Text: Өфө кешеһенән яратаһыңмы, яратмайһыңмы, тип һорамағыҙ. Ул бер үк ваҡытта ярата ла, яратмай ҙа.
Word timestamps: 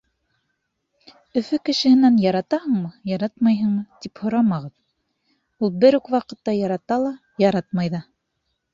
Өфө 1.41 1.59
кешеһенән 1.69 2.17
яратаһыңмы, 2.23 2.91
яратмайһыңмы, 3.13 3.85
тип 4.07 4.25
һорамағыҙ. 4.25 4.75
Ул 5.65 5.77
бер 5.87 6.03
үк 6.03 6.13
ваҡытта 6.19 6.61
ярата 6.65 7.03
ла, 7.07 7.17
яратмай 7.49 7.97
ҙа. 7.99 8.07